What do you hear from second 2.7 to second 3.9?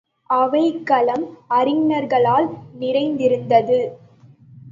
நிறைந்திருந்தது.